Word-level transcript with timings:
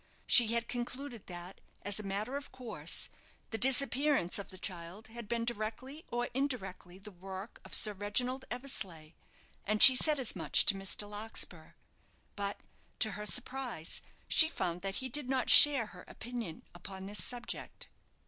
She 0.25 0.47
had 0.53 0.67
concluded 0.67 1.27
that, 1.27 1.61
as 1.83 1.99
a 1.99 2.03
matter 2.03 2.35
of 2.35 2.51
course, 2.51 3.07
the 3.51 3.57
disappearance 3.59 4.39
of 4.39 4.49
the 4.49 4.57
child 4.57 5.09
had 5.09 5.27
been 5.27 5.45
directly 5.45 6.05
or 6.09 6.27
indirectly 6.33 6.97
the 6.97 7.11
work 7.11 7.61
of 7.63 7.75
Sir 7.75 7.93
Reginald 7.93 8.43
Eversleigh; 8.49 9.11
and 9.63 9.79
she 9.83 9.95
said 9.95 10.19
as 10.19 10.35
much 10.35 10.65
to 10.65 10.73
Mr. 10.73 11.07
Larkspur. 11.07 11.73
But, 12.35 12.63
to 12.97 13.11
her 13.11 13.27
surprise, 13.27 14.01
she 14.27 14.49
found 14.49 14.81
that 14.81 14.95
he 14.95 15.07
did 15.07 15.29
not 15.29 15.51
share 15.51 15.85
her 15.85 16.03
opinion 16.07 16.63
upon 16.73 17.05
this 17.05 17.23
subject. 17.23 17.87